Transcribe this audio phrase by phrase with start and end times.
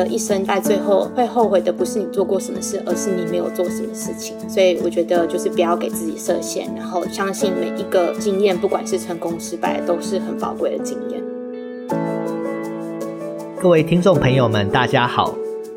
[0.00, 4.34] 的一生在最后会后悔的不是你做过什么事，而是你没有做什么事情。
[4.48, 11.20] 所以我觉得就是不要给自己设限，然后相信每一个经验，不管是成功失败，都是很宝贵的经验。
[13.60, 15.36] 各位听众朋友们，大家好，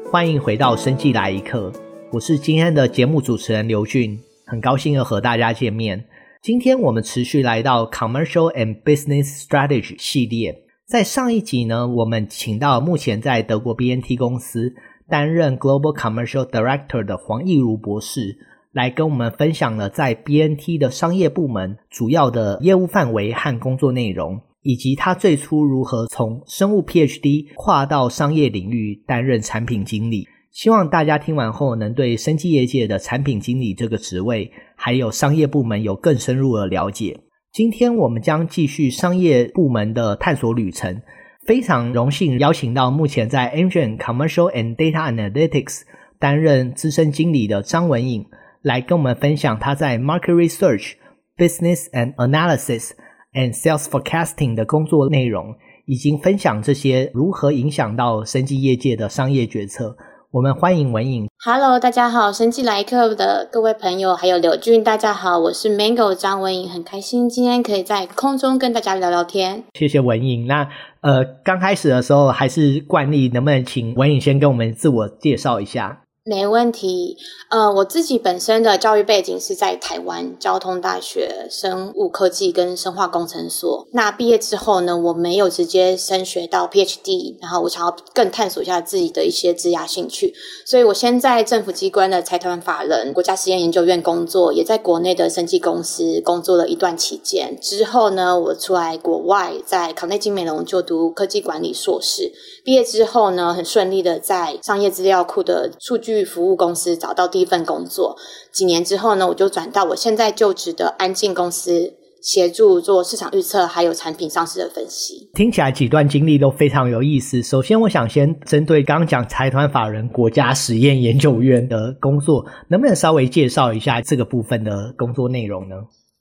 [0.09, 1.69] 欢迎回到生计来一课，
[2.11, 6.05] 我是今天的节目主持人刘俊，很高兴又和大家见面。
[6.41, 10.62] 今天我们持续来到 Commercial and Business Strategy 系列。
[10.85, 14.73] 在上一集呢，我们请到目前在德国 BNT 公司
[15.07, 18.37] 担任 Global Commercial Director 的黄义儒博士，
[18.73, 30.27] 来跟我们分享了在 BNT 的商业部门主要的业务范围和工作内容，以及他最初如何从生物 PhD 跨到商业领域担任产品经理。
[30.51, 37.21] 希望大家听完后能对生技业界的产品经理这个职位，还有商业部门有更深入的了解。
[37.53, 41.03] 今天我们将继续商业部门的探索旅程。
[41.45, 45.81] 非常荣幸邀请到目前在 Amgen Commercial and Data Analytics
[46.17, 48.25] 担任资深经理的张文颖，
[48.63, 50.93] 来跟我们分享他在 Market Research、
[51.37, 52.93] Business and Analysis
[53.33, 55.53] and Sales Forecasting 的工作内容，
[55.85, 59.95] 以及分享这些如何影响到生技业界的商业决策。
[60.33, 61.27] 我们欢迎文颖。
[61.45, 69.63] Hello，大家好，生技来客的各位朋友，还有柳俊，大家好，我是 Mango 张文颖，很开心今天可以在空中跟大家聊聊天。
[69.75, 70.47] 谢谢文颖。
[70.47, 70.67] 那
[71.01, 75.99] 呃，刚开始的时候还是惯例，能不能请文颖先跟我们自我介绍一下？
[76.25, 77.17] 没问题，
[77.49, 83.85] 呃，我自己本身的教育背景是在台湾交通大学生物科技跟生化工程所。
[83.91, 90.33] 那毕业之后呢，我没有直接升学到 PhD，然后我想要更探索一下自己的一些职涯兴趣，
[90.65, 97.59] 所以我先在政府机关的财团法人国家实验研究院工作，也在国内的生技公司工作了一段期间。
[97.59, 102.31] 之后呢，我出来国外，在考内基梅隆就读科技管理硕士。
[102.63, 108.17] 毕业之后呢，很顺利的在商业资料库的数据服务公司找到第一份工作。
[108.51, 115.29] 几年之后呢，我就转到我现在就职的安进公司，协助做市场预测还有产品上市的分析。
[115.33, 117.41] 听起来几段经历都非常有意思。
[117.41, 125.75] 首先，我想先针对刚刚讲财团法人国家实验研究院的工作，能不能稍微介绍一下这个部分的工作内容呢？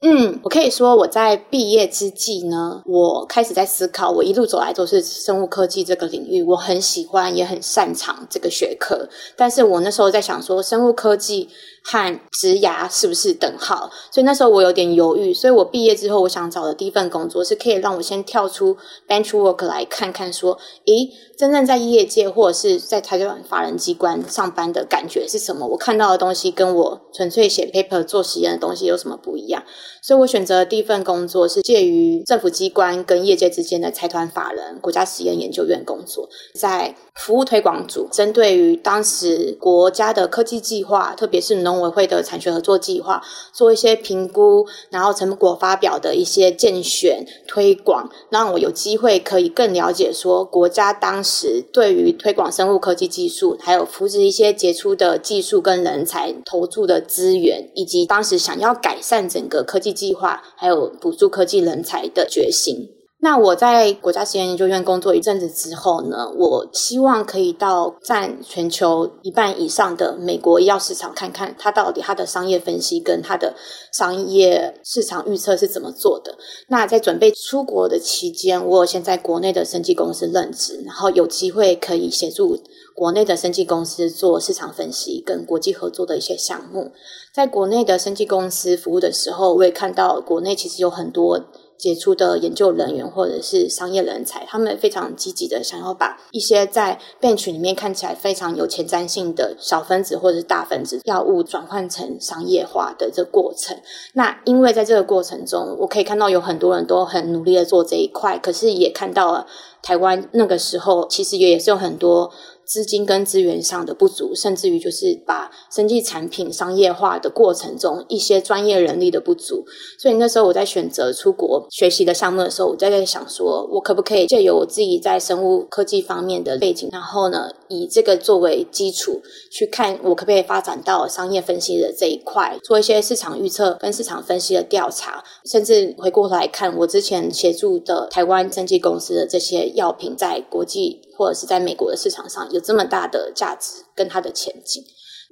[0.04, 11.48] 嗯，我可以说我在毕业之际呢，我开始在思考，我一路走来都是生物科技这个领域，我很喜欢也很擅长这个学科，但是我那时候在想说，生物科技
[11.84, 13.88] 和职涯是不是等号？
[14.10, 15.32] 所以那时候我有点犹豫。
[15.32, 18.76] 所以我毕业之后，我想找的第一份工作是可以让我先跳出
[19.06, 25.64] bench work 来看看，说，诶，真正在业界或者是在台湾法人机关上班的感觉是什么？
[25.64, 29.62] 我看到的东西跟我纯粹写 paper 做实验的东西有什么不一样？
[30.00, 62.88] 所以我选择第一份工作是介于政府机关跟业界之间的财团法人国家实验研究院工作，在服务推广组，针对于当时国家的科技计划，特别是农委会的产学合作计划，做一些评估，然后成果发表的一些荐选推广，让我有机会可以更了解说国家当时对于推广生物科技技术，还有扶持一些杰出的技术跟人才投注的资源，以及当时想要改善整个科计计划，还有补助科技人才的决心。
[63.24, 73.54] 那我在国家实验研究院工作一阵子之后呢，我希望可以到占全球一半以上的美国医药市场看看，它到底它的商业分析跟它的
[73.92, 76.36] 商业市场预测是怎么做的。
[76.66, 82.58] 那在准备出国的期间，我有先在国内的生技公司任职，然后有机会可以协助
[82.96, 86.90] 国内的生技公司做市场分析跟国际合作的一些项目。
[87.32, 91.40] 在国内的生技公司服务的时候，我也看到国内其实有很多。
[91.82, 103.76] 杰出的研究人员或者是商业人才，他们非常积极的想要把一些在 bench 里面看起来非常有前瞻性的小分子或者是大分子药物转换成商业化的这过程。
[104.12, 109.48] 那因为在这个过程中，我可以看到有很多人都很努力的做这一块，可是也看到了
[109.82, 112.30] 台湾那个时候其实也也是有很多。
[112.72, 119.66] 资金跟资源上的不足，甚至于就是把生技产品商业化的过程中一些专业人力的不足，
[119.98, 144.84] 所以那时候我在选择出国学习的项目的时候，我在在想说，我可不可以借由我自己在生物科技方面的背景，然后呢，以这个作为基础去看我可不可以发展到商业分析的这一块，做一些市场预测跟市场分析的调查，甚至回过头来看我之前协助的台湾生技公司的这些药品在国际或者是在美国的市场上有这么大的价值跟它的前景，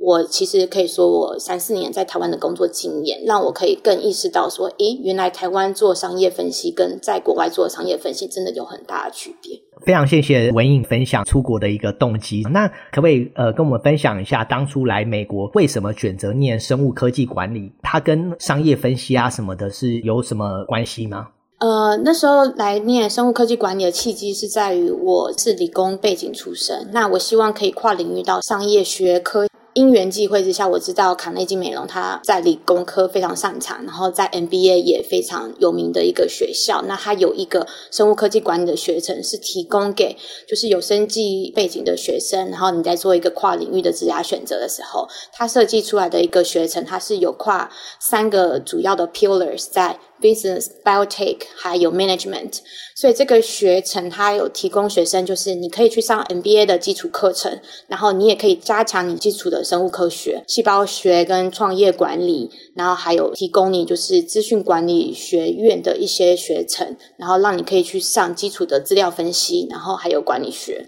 [0.02, 9.60] 我其实可以说，我三四年在台湾的工作经验，让我可以更意识到说，诶，原来台湾做商业分析跟在国外做商业分析真的有很大的区别。
[9.84, 12.42] 非常谢谢文颖分享出国的一个动机。
[12.50, 17.70] 那可不可以呃跟我们分享一下，当初来美国为什么选择念生物科技管理？
[17.82, 21.28] 它跟商业分析啊什么的是有什么关系吗？
[21.58, 29.46] 呃，那时候来念生物科技管理的契机是在于我是理工背景出身，那我希望可以跨领域到商业学科。
[29.72, 36.82] 因缘际会之下，我知道卡内基美容他在理工科非常擅长，然后在 MBA 也非常有名的一个学校。
[36.88, 40.16] 那他有一个生物科技管理的学程，是提供给
[40.48, 47.70] 就是有生技背景的学生，然后你在做一个跨领域的职涯选择的时候，他设计出来的一个学程，它是有跨
[48.00, 50.00] 三个主要的 pillars 在。
[50.20, 52.58] Business, Biotech，还有 Management，
[52.94, 70.86] 所以这个学程它有提供学生，就是你可以去上 MBA 的基础课程，然后你也可以加强你基础的生物科学、细胞学跟创业管理，然后还有提供你就是资讯管理学院的一些学程，然后让你可以去上基础的资料分析，然后还有管理学。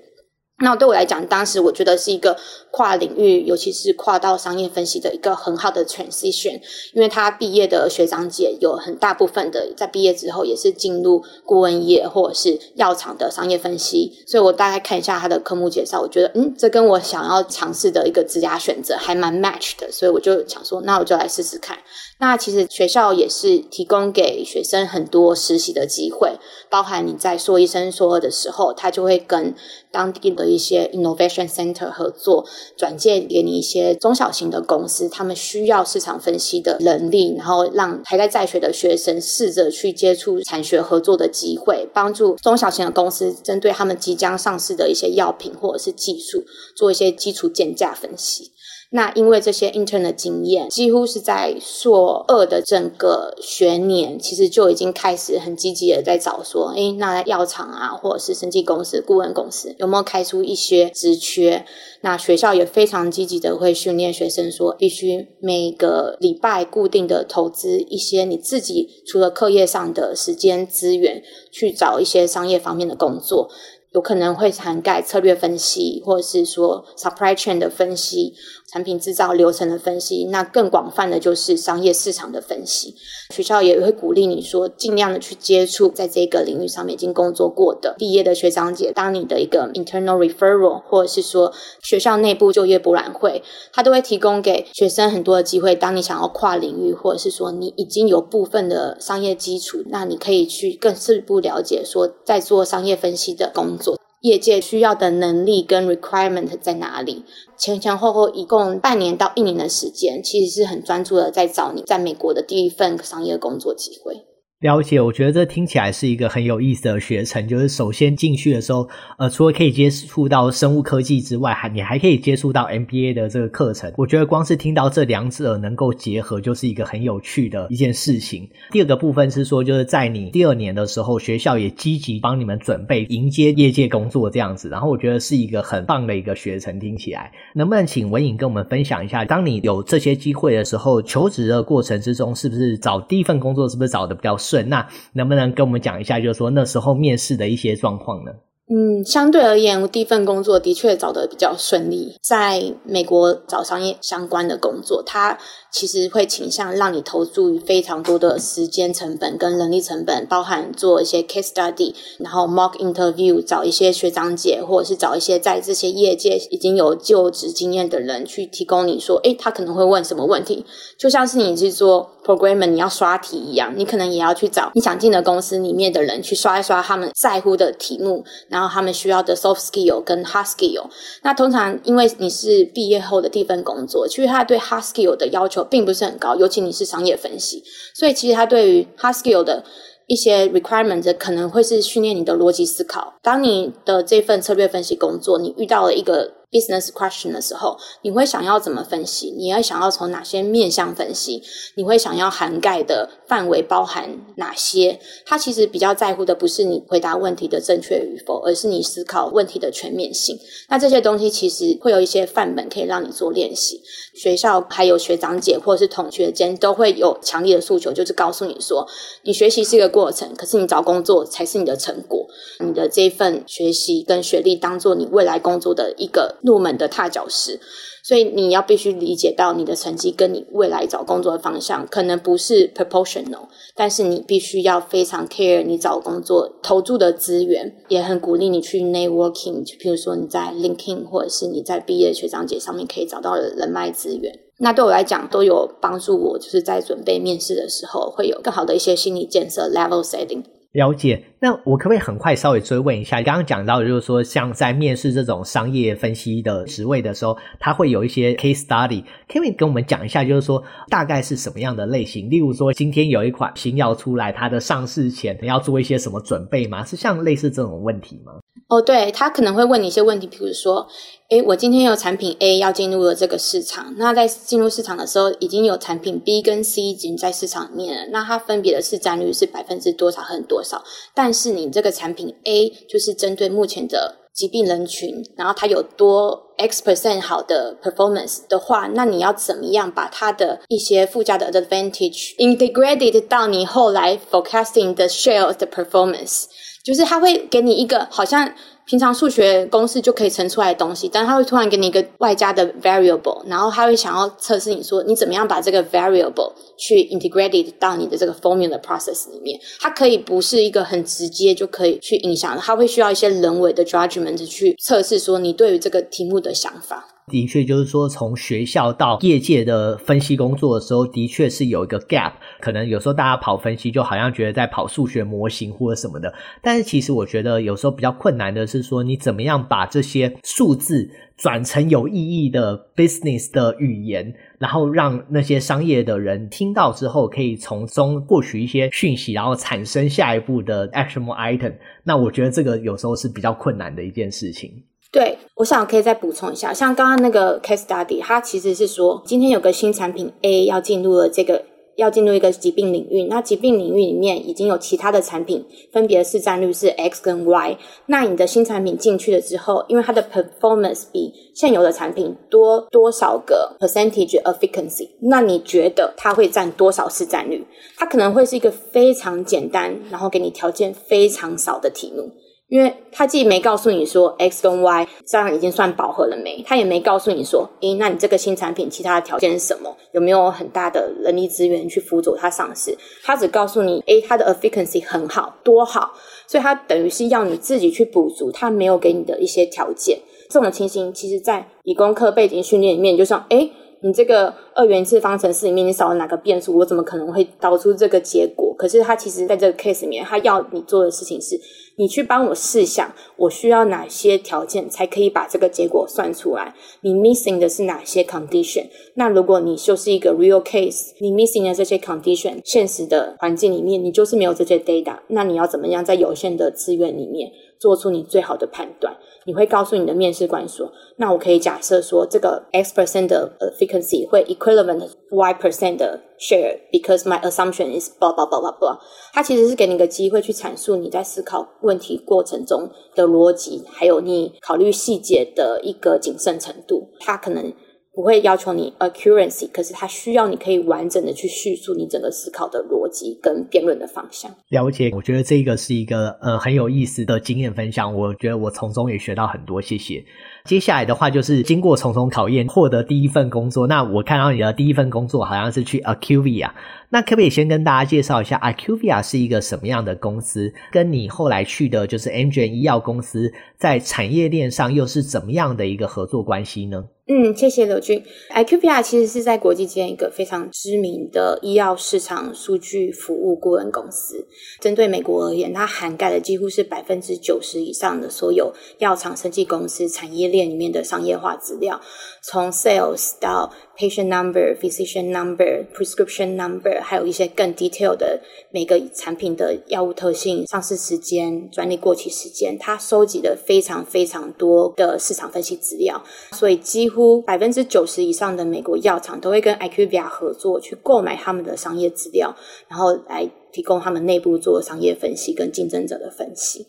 [0.58, 2.38] 那对我来讲，当时我觉得是一个
[2.72, 6.58] 跨领域，尤其是跨到商业分析的一个很好的 transition，
[6.94, 21.78] 因为他毕业的学长姐有很大部分的在毕业之后也是进入顾问业或者是药厂的商业分析，所以我大概看一下他的科目介绍，我觉得嗯，这跟我想要尝试的一个职涯选择还蛮 match 的，所以我就想说，那我就来试试看。
[22.18, 26.38] 那其实学校也是提供给学生很多实习的机会，
[26.70, 29.54] 包含你在硕一升硕二的时候，他就会跟
[29.90, 46.44] 当地的一些 innovation center 合作，转介给你一些中小型的公司，他们需要市场分析的能力，然后让还在在学的学生试着去接触产学合作的机会，帮助中小型的公司针对他们即将上市的一些药品或者是技术，
[46.74, 48.52] 做一些基础建价分析。
[48.94, 61.64] 那因为这些 intern 的经验，几乎是在硕二的整个学年，其实就已经开始很积极的在找说，诶，那药厂啊，或者是生技公司、顾问公司有没有开出一些职缺？
[62.02, 73.48] 那学校也非常积极的会训练学生说，必须每个礼拜固定的投资一些你自己除了课业上的时间资源，去找一些商业方面的工作。
[73.94, 78.32] 有可能会涵盖策略分析，或者是说 supply chain 的分析、
[78.72, 80.24] 产品制造流程的分析。
[80.30, 82.94] 那更广泛的就是商业市场的分析。
[83.30, 91.52] 学校也会鼓励你说，尽量的去接触在这个领域上面已经工作过的毕业的学长姐，当你的一个 internal referral，或者是说
[91.82, 93.42] 学校内部就业博览会，
[93.72, 95.74] 它都会提供给学生很多的机会。
[95.74, 104.01] 当你想要跨领域，或者是说你已经有部分的商业基础，那你可以去更进一步了解说，在做商业分析的工作。
[104.22, 107.24] 业界需要的能力跟 requirement 在哪里？
[107.56, 114.24] 前前后后一共半年到一年的时间，其实是很专注的在找你在美国的第一份商业工作机会。
[114.62, 117.48] 了解，我觉得这听起来是一个很有意思的学程。
[117.48, 118.88] 就是首先进去的时候，
[119.18, 123.92] 呃，除了可以接触到生物科技之外，还你还可以接触到 MBA 的这个课程。
[123.96, 128.48] 我觉得光是听到这两者能够结合，就是一个很有趣的一件事情。
[128.70, 134.68] 第二个部分是说，就是在你第二年的时候，学校也积极帮你们准备迎接业界工作这样子。
[134.68, 137.32] 然后我觉得是一个很棒的一个学程，听起来。
[137.56, 148.32] 能不能请文颖跟我们分享一下，当你有这些机会的时候，求职的过程之中，是不是找第一份工作是不是找的比较那能不能跟我们讲一下，就是说那时候面试的一些状况呢？
[148.74, 152.16] 嗯，相对而言，第一份工作的确找的比较顺利。
[152.22, 155.38] 在美国找商业相关的工作，它
[155.70, 170.64] 其实会倾向让你投注于非常多的时间成本跟人力成本，包含做一些 case study，然后 mock interview，找一些学长姐，或者是找一些在这些业界已经有就职经验的人去提供你说，诶，他可能会问什么问题，
[170.96, 178.61] 就像是你去做 programmer，你要刷题一样，你可能也要去找你想进的公司里面的人去刷一刷他们在乎的题目，然后。
[178.62, 180.88] 然后他们需要的 soft skill 跟 hard skill，
[181.22, 189.64] 那通常因为你是毕业后的第一份工作，其实他对 hard skill 的要求并不是很高，尤其你是商业分析，所以其实他对于 hard skill 的
[190.06, 193.14] 一些 requirement 可能会是训练你的逻辑思考。
[193.20, 199.34] 当你的这份策略分析工作，你遇到了一个 business question 的时候，你会想要怎么分析？
[199.36, 201.42] 你会想要从哪些面向分析？
[201.76, 205.00] 你会想要涵盖的范围包含哪些？
[205.24, 210.38] 他其实比较在乎的不是你回答问题的正确与否，而是你思考问题的全面性。
[210.68, 213.80] 那这些东西其实会有一些范本可以让你做练习。
[214.14, 218.86] 学校还有学长姐或者是同学间都会有强烈的诉求，就是告诉你说，
[219.22, 222.26] 你学习是一个过程，可是你找工作才是你的成果。
[222.60, 227.60] 你的这份学习跟学历当做你未来工作的一个入门的踏脚石，
[228.02, 244.32] 所以你要必须理解到你的成绩跟你未来找工作的方向可能不是 proportional，但是你必须要非常 care 你找工作投注的资源，也很鼓励你去 networking，就譬如说你在 linking 或者是你在毕业学长姐上面可以找到的人脉资源。
[244.58, 250.44] 那对我来讲都有帮助，我就是在准备面试的时候会有更好的一些心理建设 level setting。
[250.72, 253.20] 了解，那我可不可以很快稍微追问一下？
[253.22, 262.30] 刚刚讲到就是说，像在面试这种商业分析的职位的时候，它会有一些 case study，可以跟我们讲一下，就是说大概是什么样的类型？
[262.30, 266.82] 例如说，今天有一款新药出来，它的上市前要做一些什么准备吗？
[266.82, 268.32] 是像类似这种问题吗？
[268.68, 270.86] 哦，对，他可能会问你一些问题，比如说，
[271.28, 280.82] 诶，我今天有产品 A 要进入了这个市场，那在进入市场的时候，已经有产品 B 跟 C 已经在市场里面了，那它分别的市占率是百分之多少和多少？
[281.14, 296.44] 但是你这个产品 A 就是针对目前的疾病人群，然后它有多 X percent 好的 performance 的话，那你要怎么样把它的一些附加的 advantage integrated 到你后来 forecasting 的 share 的 performance？
[296.84, 298.52] 就是他会给你一个好像
[298.84, 309.60] 平常数学公式就可以乘出来的东西，但他会突然给你一个外加的 variable，然后他会想要测试你说你怎么样把这个 variable 去 integrated 到你的这个 formula process 里面。
[309.80, 317.08] 它可以不是一个很直接就可以去影响的，它会需要一些人为的 judgment 去测试说你对于这个题目的想法。
[317.30, 322.32] 的确，就是说，从学校到业界的分析工作的时候，的确是有一个 gap。
[322.60, 326.34] 可能有时候大家跑分析，就好像觉得在跑数学模型或者什么的。
[326.60, 341.74] 但是其实我觉得有时候比较困难的是说，你怎么样把这些数字转成有意义的 business 的语言，然后让那些商业的人听到之后，可以从中获取一些讯息，然后产生下一步的 actionable item。
[342.02, 344.82] 那我觉得这个有时候是比较困难的一件事情。
[345.12, 351.62] 对，我想可以再补充一下，像刚刚那个 case study，它其实是说，今天有个新产品 A 要进入了这个，
[351.96, 357.76] 要进入一个疾病领域，那疾病领域里面已经有其他的产品，分别的市占率是 X 跟 Y，
[358.06, 367.66] 那你的新产品进去了之后，因为它的 performance 比现有的产品多多少个 percentage efficacy，那你觉得它会占多少市占率？
[367.98, 372.30] 它可能会是一个非常简单，然后给你条件非常少的题目。
[372.72, 379.94] 因为他既没告诉你说 X 跟 Y 这样已经算饱和了没，他也没告诉你说，诶，那你这个新产品其他的条件是什么？
[380.12, 382.96] 有没有很大的人力资源去辅佐它上市？
[383.22, 386.14] 他只告诉你，诶，它的 efficacy 很好，多好，
[386.46, 390.20] 所以他等于是要你自己去补足他没有给你的一些条件。
[390.48, 393.70] 这种情形，其实在理工科背景训练里面，就像，诶。
[394.02, 396.76] 你这个二元一次方程式里面，你少了哪个变数？
[396.76, 398.74] 我怎么可能会导出这个结果？
[398.76, 401.60] 可是他其实在这个 case 里面，他要你做的事情是，
[401.96, 406.74] 你去帮我试想，我需要哪些条件才可以把这个结果算出来？
[407.02, 408.86] 你 missing 的是哪些 condition？
[409.14, 417.52] 那如果你就是一个 real case，你 missing 的这些 condition，现实的环境里面，你就是没有这些 data，那你要怎么样在有限的资源里面
[417.82, 419.12] 做出你最好的判断？
[419.44, 428.32] 你会告诉你的面试官说：“那我可以假设说，这个 X percent 的 efficacy 会 equivalent Y percent 的 share because my assumption is blah
[428.32, 428.96] blah blah blah blah。”
[429.34, 437.08] 它其实是给你一个机会去阐述你在思考问题过程中的逻辑，还有你考虑细节的一个谨慎程度。
[437.18, 437.72] 它可能。
[438.14, 444.50] 不会要求你 accuracy，可是它需要你可以完整的去叙述你整个思考的逻辑跟辩论的方向。
[444.68, 450.22] 了解，我觉得这个是一个呃很有意思的经验分享，我觉得我从中也学到很多，谢谢。
[450.66, 456.70] 接下来的话就是经过重重考验获得第一份工作，那我看到你的第一份工作好像是去 IQVIA，
[457.08, 460.70] 那可不可以先跟大家介绍一下 IQVIA 是一个什么样的公司？
[460.92, 467.04] 跟你后来去的就是 Amgen 医药公司在产业链上又是怎么样的一个合作关系呢？
[467.28, 468.24] 嗯，谢谢刘俊。
[468.52, 474.44] IQPR 其实是在国际间一个非常知名的医药市场数据服务顾问公司。
[474.80, 482.00] 针对美国而言，它涵盖的几乎是百分之九十以上的所有药厂、生技公司产业链里面的商业化资料，
[482.42, 496.22] 从 sales 到 patient number、physician number、prescription number，还有一些更 detailed 的每个产品的药物特性、上市时间、专利过期时间，它收集了非常非常多的市场分析资料，
[496.52, 497.22] 所以几乎。
[497.42, 502.56] 百分之九十以上的美国药厂都会跟 IQVIA 合作，去购买他们的商业资料，
[502.88, 506.86] 然后来提供他们内部做商业分析跟竞争者的分析。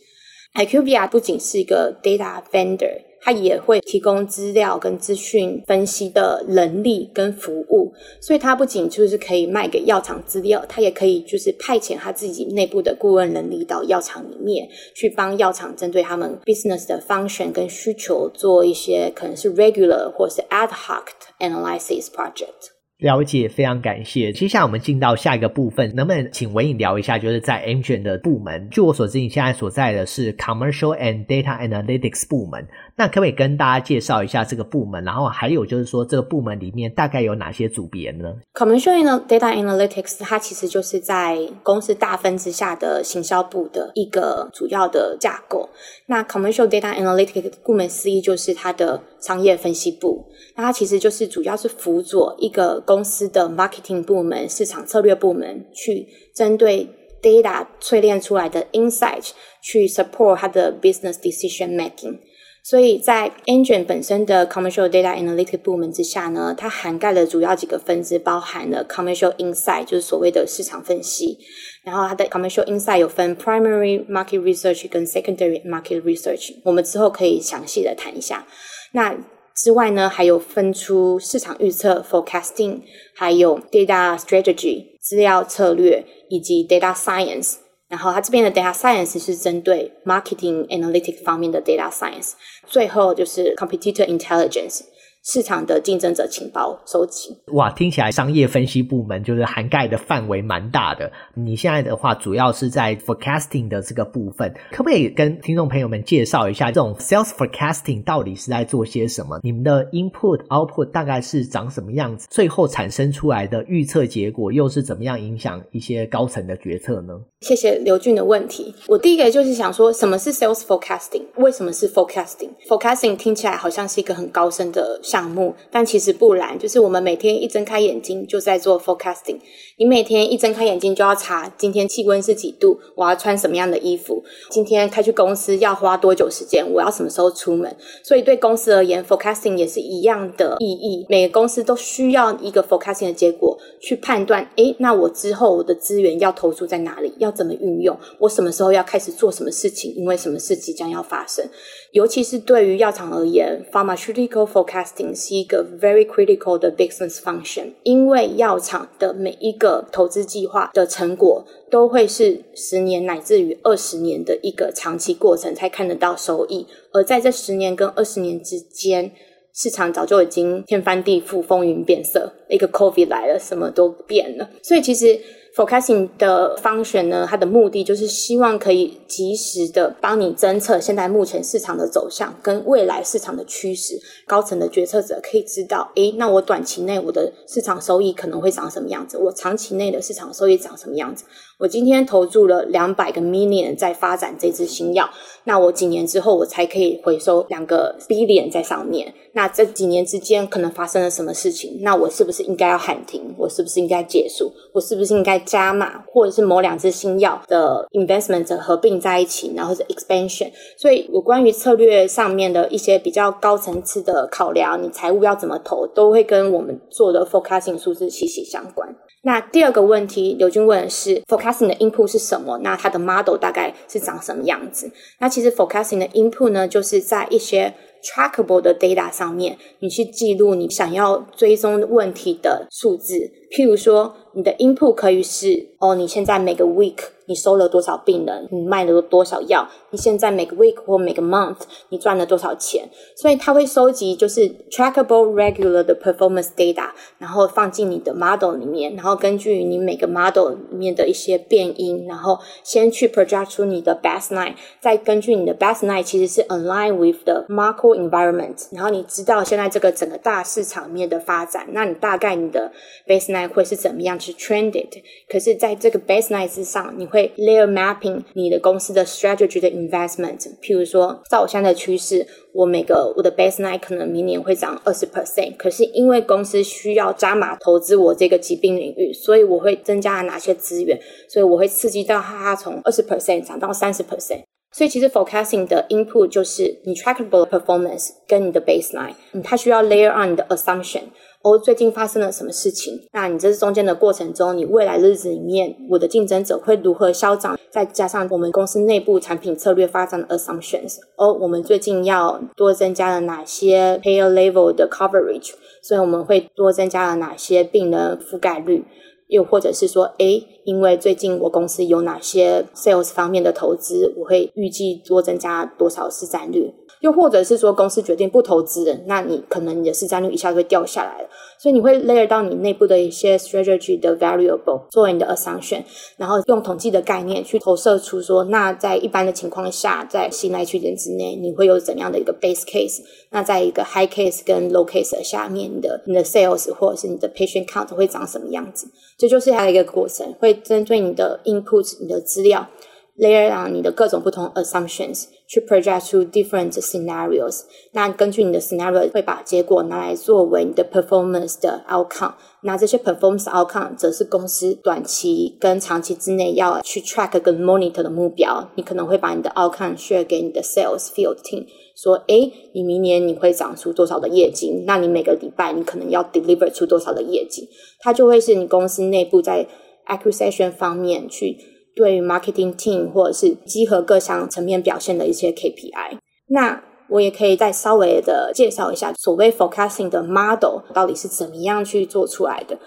[0.56, 21.06] IQVIA 不仅是一个 data vendor，它也会提供资料跟资讯分析的能力跟服务，所以它不仅就是可以卖给药厂资料，它也可以就是派遣它自己内部的顾问能力到药厂里面去帮药厂针对他们 business 的 function 跟需求做一些可能是 regular 或是 ad hoc
[21.40, 22.74] analysis project。
[23.00, 24.32] 了解，非常感谢。
[24.32, 28.70] 接下来我们进到下一个部分，能不能请文颖聊一下，就是在 Amgen 的部门？
[28.70, 32.66] 据我所知，你现在所在的是 Commercial and Data Analytics 部门。
[32.96, 35.04] 那可不可以跟大家介绍一下这个部门？
[35.04, 45.70] 然后还有就是说，这个部门里面大概有哪些组别呢？Commercial and Data Analytics 它其实就是在公司大分之下的行销部的一个主要的架构。
[46.06, 50.26] 那 Commercial Data Analytics 顾名思义就是它的商业分析部。
[50.56, 56.88] 那它其实就是主要是辅佐一个公司的 marketing 部门、市场策略部门，去针对
[57.24, 59.32] data 淬炼出来的 insight
[59.64, 62.20] 去 support 它的 business decision making。
[62.64, 71.38] 所以在 Amgen 本身的 commercial data analytic 部门之下呢，它涵盖了主要几个分支，包含了 commercial insight，就是所谓的市场分析。
[71.84, 78.48] 然后它的 commercial insight 有分 primary market research 跟 secondary market research，我们之后可以详细的谈一下。
[78.94, 79.14] 那
[79.54, 82.82] 之外呢，还有分出市场预测 forecasting，
[83.14, 87.56] 还有 data strategy 资料策略，以及 data science。
[87.94, 92.32] 然后它这边的 data science 是针对 marketing analytics 方面的 data science。
[92.66, 94.82] 最后就是 competitor intelligence。
[95.26, 97.34] 市场的竞争者情报收集。
[97.54, 101.10] 哇，听起来商业分析部门就是涵盖的范围蛮大的。
[101.34, 109.40] 你现在的话，主要是在 forecasting 的这个部分，可不可以跟听众朋友们介绍一下，这种 sales forecasting 到底是在做些什么？
[109.44, 112.28] 你们的 input output 大概是长什么样子？
[112.30, 117.14] 最后产生出来的预测结果又是怎么样影响一些高层的决策呢？
[117.40, 118.76] 谢谢刘俊的问题。
[118.90, 121.24] 我第一个就是想说，什么是 sales forecasting？
[121.38, 125.00] 为什么是 forecasting？forecasting 听起来好像是一个很高深的。
[125.14, 129.38] 项目，但其实不然，就是我们每天一睁开眼睛就在做 forecasting。
[129.78, 137.76] 你每天一睁开眼睛就要查今天气温是几度，我要穿什么样的衣服，今天开去公司要花多久时间，我要什么时候出门。
[138.04, 141.06] 所以对公司而言，forecasting 也是一样的意义。
[141.10, 151.46] 每个公司都需要一个 forecasting 的结果去判断，诶，那我之后我的资源要投注在哪里，要怎么运用，我什么时候要开始做什么事情，因为什么事即将要发生。
[151.92, 169.12] 尤其是对于药厂而言，pharmaceutical forecasting 是一个 very critical 的 business function，因为药厂的每一个投资计划的成果都会是十年乃至于二十年的一个长期过程才看得到收益，而在这十年跟二十年之间，
[169.56, 175.20] 市场早就已经天翻地覆、风云变色，一个 COVID 来了，什么都变了，所以其实。
[175.56, 184.02] Forecasting 的方选呢，它的目的就是希望可以及时的帮你侦测现在目前市场的走向跟未来市场的趋势。
[184.26, 189.20] 高层的决策者可以知道，诶，那我短期内我的市场收益可能会长什么样子？
[189.20, 191.26] 我长期内的市场收益长什么样子？
[191.60, 195.10] 我今天投注了两百个 million 在发展这支新药，
[195.44, 199.14] 那我几年之后我才可以回收两个 billion 在上面。
[199.36, 201.80] 那这几年之间可能发生了什么事情？
[201.82, 203.36] 那我是不是应该要喊停？
[203.38, 204.52] 我是不是应该结束？
[204.74, 205.34] 我是不是应该？
[205.46, 210.50] 加码，或者是某两支新药的 investment 合并在一起，然后是 expansion。
[210.78, 218.96] 所以有关于策略上面的一些比较高层次的考量，你财务要怎么投，都会跟我们做的 forecasting 数字息息相关。
[219.24, 222.58] 那第二个问题，刘军问的是 forecasting 的 input 是什么？
[222.60, 224.92] 那它的 model 大概是长什么样子？
[225.20, 234.16] 那其实 forecasting 的 input 呢，就是在一些 trackable 的 data 上面，你去记录你想要追踪问题的数字，譬如说。
[234.36, 241.58] 你的 input 可以是哦，你现在每个 week 你收了多少病人，你卖了多少药，你现在每个 week 或每个 month
[241.90, 256.48] 你赚了多少钱，所以它会收集就是 trackable regular 的 performance data，然后放进你的 model 里面，然后根据你每个 model 里面的一些变因，然后先去 project 出你的 baseline，再根据你的 baseline 其实是
[256.48, 262.72] align with the macro environment，然后你知道现在这个整个大市场面的发展，那你大概你的
[263.06, 264.14] baseline 会是怎么样？
[264.24, 264.90] 去 trended，
[265.28, 270.40] 可是在这个 baseline 之上，你会 layer mapping 你的公司的 strategy 的 investment。
[270.62, 281.00] 譬如说，照我现在的趋势，我每个我的 baseline 可能明年会涨二十 percent，可是因为公司需要加码投资我这个疾病领域，所以我会增加了哪些资源？
[281.30, 284.42] 所以我会刺激到它从二十 percent 涨到三十 percent。
[284.76, 291.02] 所以其实 forecasting 的 input 就是你 trackable performance 跟你的 baseline，它需要 layer on 你的 assumption。
[291.44, 293.02] 哦，最近发生了什么事情？
[293.12, 297.60] 那你这中间的过程中，你未来日子里面，我的竞争者会如何消长？
[297.70, 305.52] 再加上我们公司内部产品策略发展的 assumptions，哦，我们最近要多增加了哪些 payer level 的 coverage？
[305.82, 308.86] 所以我们会多增加了哪些病人覆盖率？
[309.28, 316.74] 又或者是说，诶，因为最近我公司有哪些 sales 方面的投资，我会预计多增加多少市占率？
[317.02, 321.28] 又或者是说，公司决定不投资，那你可能你的市占率一下就会掉下来了。
[321.60, 325.82] 所以你会 layer 到你内部的一些 strategy 的 variable 作为你的 assumption，
[326.18, 333.02] 然后用统计的概念去投射出说，那在一般的情况下，在信赖区间之内，你会有怎样的一个 base case？
[333.32, 338.88] 那在一个 high case 跟 low case 下面，的你的 sales 或者是你的 patient count 会长什么样子？
[339.18, 342.70] 这就是它的一个过程，会针对你的 input、你的资料。
[343.16, 347.62] layer on 你的各种不同 assumptions 去 project 出 different scenarios，
[347.92, 358.68] 那根据你的 scenario 会把结果拿来作为你的 performance 的 outcome，那这些 performance outcome 则是公司短期跟长期之内要去 track 跟 monitor 的目标。
[358.74, 364.72] 你可能会把你的 outcome share 给你的 sales field team，说，诶，你明年你会长出多少的业绩？
[364.88, 367.70] 那你每个礼拜你可能要 deliver 出多少的业绩？
[368.00, 369.68] 它就会是你公司内部在
[370.08, 371.58] acquisition 方面去。
[371.96, 382.80] 对于 marketing team 或者是集合各项层面表现的一些 KPI，那我也可以再稍微的介绍一下所谓 forecasting 的 model 到底是怎么样去做出来的。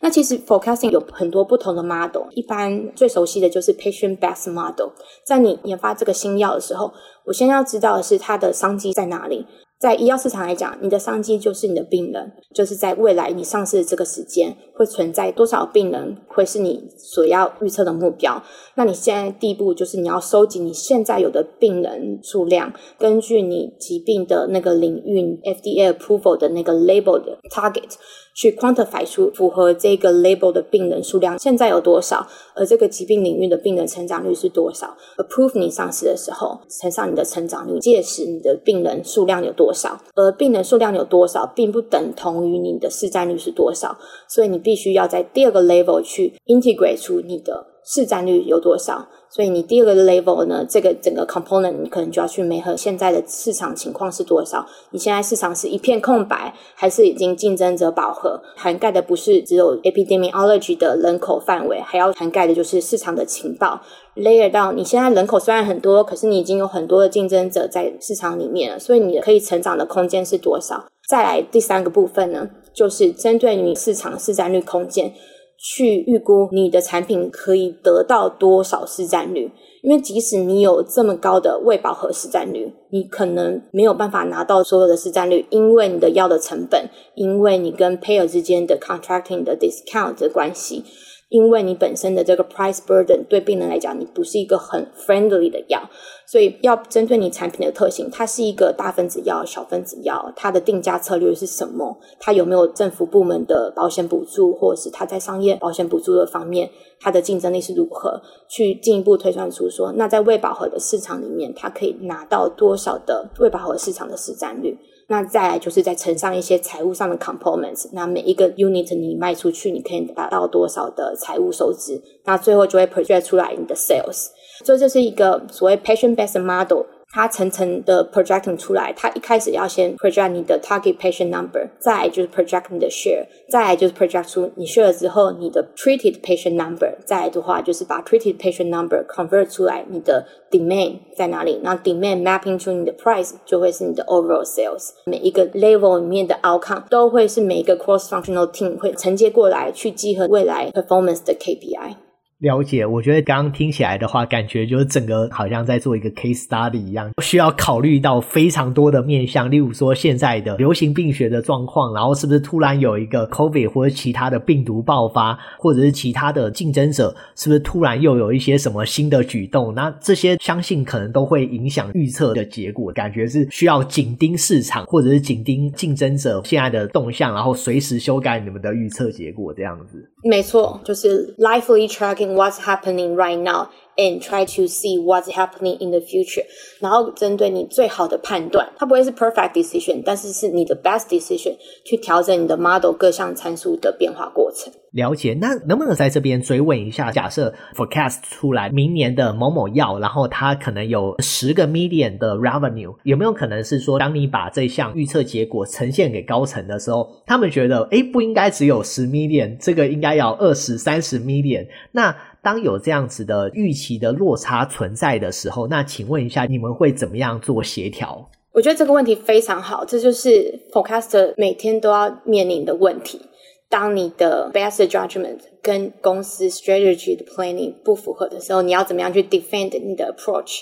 [0.00, 4.88] 那其实 forecasting 有很多不同的 model，一般最熟悉的就是 patient based model。
[5.24, 6.92] 在你研发这个新药的时候，
[7.26, 9.46] 我先要知道的是它的商机在哪里。
[9.78, 18.42] 在医药市场来讲，你的商机就是你的病人，就是在未来你上市的这个时间会存在多少病人，会是你所要预测的目标。
[18.74, 27.92] 那你现在第一步就是你要收集你现在有的病人数量，根据你疾病的那个领域 FDA approval 的那个 label 的 target。
[28.38, 32.24] 去 quantify 出符合这个 label 的病人数量现在有多少，
[32.54, 40.00] 而这个疾病领域的病人成长率是多少？Approve 你上市的时候乘上你的成长率，届时你的病人数量有多少？
[40.14, 43.98] 而病人数量有多少，并不等同于你的市占率是多少，
[44.28, 49.08] 所以你必须要在第二个 level 去 integrate 出你的市占率有多少。
[49.30, 54.66] 所以你第二个 level 呢，这个整个 component 你可能就要去媒合现在的市场情况是多少？
[54.90, 58.40] 你现在市场是一片空白，还是已经竞争者饱和？
[58.56, 63.82] 涵盖的不是只有 epidemiology 的人口范围，还要涵盖的就是市场的情报。
[64.16, 70.86] layer 到你现在人口虽然很多，可是你已经有很多的竞争者在市场里面了，所以你可以成长的空间是多少？
[71.06, 75.12] 再来第三个部分呢，就是针对你市场市占率空间。
[75.58, 79.50] 去预估你的产品可以得到多少市占率，
[79.82, 90.84] 因为即使你有这么高的未饱和市占率，你可能没有办法拿到所有的市占率，因为你的药的成本，因为你跟 payer 之间的 contracting 的 discount 的关系。
[91.28, 95.88] 因为你本身的这个 price burden 对病人来讲，你不是一个很 friendly 的药，
[96.26, 101.98] 所以要针对你产品的特性，它是一个大分子药、小分子药，它的定价策略是什么？
[102.18, 108.22] 它有没有政府部门的保险补助，或者是它在商业保险补助的方面，它的竞争力是如何？
[108.48, 114.78] 去进一步推算出说，那在未饱和的市场里面，它可以拿到多少的未饱和市场的市占率？
[115.08, 122.00] 那再来就是再乘上一些财务上的 components，那每一个 unit 你卖出去，你可以达到多少的财务收支？
[122.24, 124.28] 那最后就会 project 出来你的 sales。
[124.64, 126.84] 所以这是一个所谓 patient-based model。
[127.10, 136.20] 它层层的 projecting 出来，它一开始要先 project 你的 target patient number，再就是 project 你的 share，再来就是 project 出你 share 之后你的 treated
[136.20, 141.60] patient number，再来的话就是把 treated patient number convert 出来，你的 demand 在哪里？
[141.62, 144.90] 那 demand mapping 出你的 price 就会是你的 overall sales。
[145.06, 152.07] 每一个 level 里面的 outcome 都会是每一个 cross functional team 会承接过来去集合未来 performance 的 KPI。
[152.40, 169.74] 了解，我觉得刚刚听起来的话，感觉就是整个好像在做一个 case study 一样，需要考虑到非常多的面向，例如说现在的流行病学的状况，然后是不是突然有一个 COVID 或者其他的病毒爆发，或者是其他的竞争者是不是突然又有一些什么新的举动？
[169.74, 180.08] 那这些相信可能都会影响预测的结果，感觉是需要紧盯市场或者是紧盯竞争者现在的动向，然后随时修改你们的预测结果这样子。
[180.22, 186.44] 没错，就是 lively tracking what's happening right now and try to see what's happening in the future，
[186.80, 194.72] 然后针对你最好的判断，它不会是 perfect decision，但是是你的 best decision 去调整你的 model 各项参数的变化过程。
[194.92, 197.12] 了解，那能不能在这边追问一下？
[197.12, 211.66] 假设 forecast 出来明年的某某药，然后它可能有十个 million 的 revenue，有没有可能是说，当你把这项预测结果呈现给高层的时候，他们觉得，诶，不应该只有十 million，这个应该要二十三十 million？
[211.92, 218.30] 那当有这样子的预期的落差存在的时候，那请问一下，你们会怎么样做协调？
[218.52, 223.20] 我觉得这个问题非常好，这就是 forecaster 每天都要面临的问题。
[223.68, 230.60] 当你的 best judgment 跟公司 strategy 的 planning 不符合的时候，你要怎么样去 defend 你的 approach？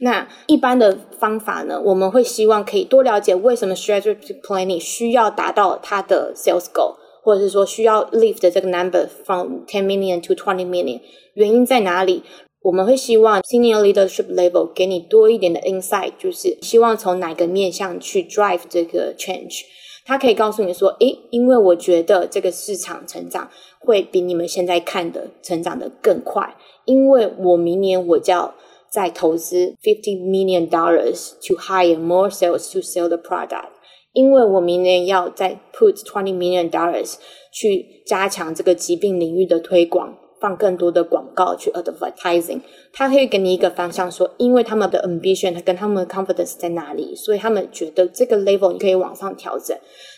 [0.00, 1.80] 那一般的方法呢？
[1.82, 6.94] 我们会希望可以多了解为什么 strategy planning 需要达到它的 sales goal，
[7.25, 10.99] 或者是说需要 lift 这个 number from ten million to twenty million，
[11.33, 12.23] 原因在哪里？
[12.63, 19.61] 我们会希望 senior leadership level 给你多一点的 insight，就是希望从哪个面向去 drive 这个 change。
[20.05, 23.49] 他可以告诉你说：“诶，因为我觉得这个市场成长
[23.79, 28.53] 会比你们现在看的成长得更快，因为我明年我就要
[28.91, 33.69] 再投资 fifty million dollars to hire more sales to sell the product，
[34.16, 37.14] 因为我明年要再 put twenty million dollars
[37.52, 42.60] 去加强这个疾病领域的推广。”放更多的广告去 advertising，
[42.92, 49.74] 他可以给你一个方向说，因为他们的 ambition 跟他们的 confidence 在哪里，所以他们觉得这个 level 你可以往上调整。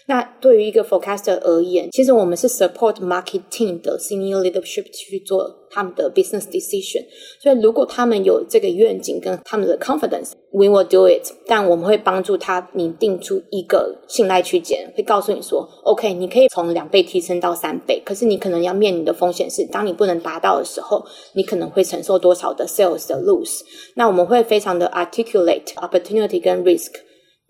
[0.08, 7.04] 那对于一个 forecaster 而言，其实我们是 support marketing 的 senior leadership 去做他们的 business decision。
[7.38, 11.30] 所以如果他们有这个愿景跟他们的 confidence，we will do it。
[11.46, 23.60] 但我们会帮助他拟定出一个信赖区间，会告诉你说，OK，你可以从两倍提升到三倍，可是你可能要面临的风险是，当你不能达到的时候，你可能会承受多少的 sales 的 lose。
[23.94, 26.92] 那我们会非常的 articulate opportunity 跟 risk。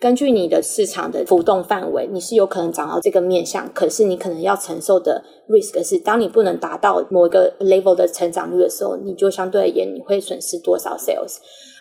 [0.00, 11.38] 根据你的市场的浮动范围，你是有可能涨到这个面向，可是你可能要承受的 risk 是，当你不能达到某一个 level 的成长率的时候，你就相对而言你会损失多少 sales。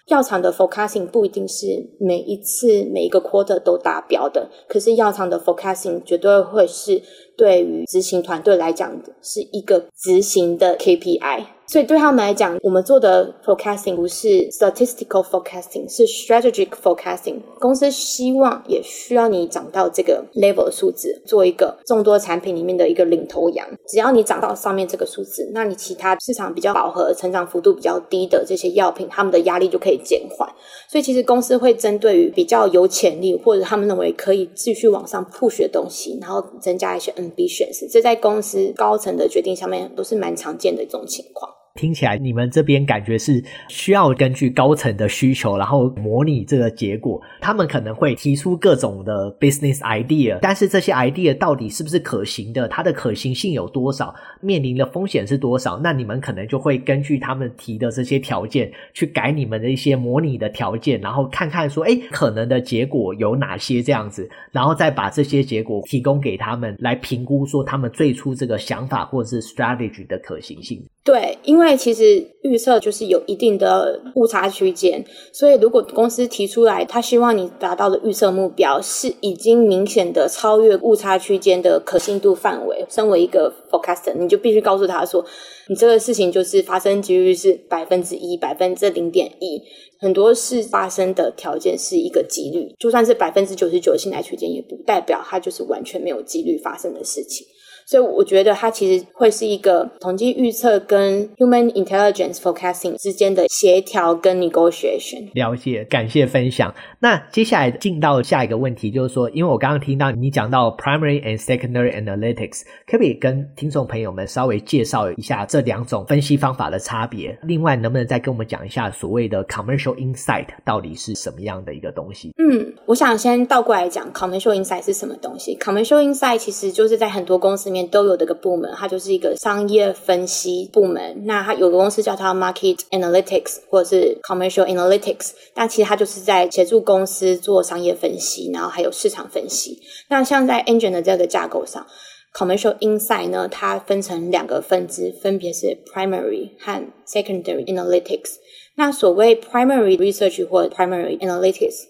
[0.07, 1.65] 药厂的 forecasting 不一定是
[1.99, 7.03] 每一次每一个 quarter 都达标的，可是药厂的 forecasting 绝对会是
[7.37, 11.56] 对于执行团队来讲是一个执行的 KPI。
[11.67, 17.41] 所以对他们来讲，我们做的 forecasting 不是 statistical forecasting，是 strategic forecasting。
[17.59, 23.67] 公司希望也需要你涨到这个 level 的数字，做一个众多产品里面的一个领头羊。
[23.85, 30.47] 只要你涨到上面这个数字，那你其他市场比较饱和、成长幅度比较低的这些药品，他们的压力就可以减缓。
[30.89, 37.91] 所以其实公司会针对于比较有潜力或者他们认为可以继续往上 push 的东西，然后增加一些 ambitions。
[37.91, 41.56] 这在公司高层的决定上面都是蛮常见的一种情况。
[41.77, 47.21] 听起来你们这边感觉是需要根据高层的需求，然后模拟这个结果。
[47.39, 52.67] 他们可能会提出各种的 business idea，但是这些 idea 到底是不是可行的？
[52.67, 54.13] 它的可行性有多少？
[54.41, 55.79] 面临的风险是多少？
[55.83, 70.83] 那你们可能就会根据他们提的这些条件去改你们的一些模拟的条件，然后看看说，诶，可能的结果有哪些这样子，然后再把这些结果提供给他们来评估，说他们最初这个想法或者是 strategy 的可行性。
[71.07, 85.25] 对，因为其实预测就是有一定的误差区间，所以如果公司提出来，他希望你达到的预测目标是已经明显的超越误差区间的可信度范围，身为一个 forecaster，你就必须告诉他说，
[85.69, 89.61] 你这个事情就是发生几率是百分之一、百分之零点一，
[90.01, 97.47] 很多事发生的条件是一个几率，就算是百分之九十九的信赖区间，也不代表它就是完全没有几率发生的事情。
[97.87, 105.31] 所以我觉得它其实会是一个统计预测跟 human intelligence forecasting 之间的协调跟 negotiation。
[105.33, 106.75] 了解，感谢分享。
[106.99, 117.39] 那接下来进到下一个问题，就是说，因为我刚刚听到你讲到 primary and secondary analytics，可不可以跟听众朋友们稍微介绍一下这两种分析方法的差别？
[117.43, 122.33] 另外，能不能再跟我们讲一下所谓的 commercial insight 到底是什么样的一个东西？
[122.37, 125.57] 嗯，我想先倒过来讲 commercial insight 是什么东西。
[125.57, 131.25] commercial insight 其实就是在很多公司里都有这个部门，它就是一个商业分析部门。
[131.25, 139.79] 那它有个公司叫它 Market Analytics 或者是 Commercial Analytics，但其实它就是在协助公司做商业分析，然后还有市场分析。
[140.09, 141.85] 那像在 Engine 的这个架构上
[142.33, 148.35] ，Commercial Insight 呢，它分成两个分支，分别是 Primary 和 Secondary Analytics。
[148.75, 151.85] 那所谓 Primary Research 或 Primary Analytics，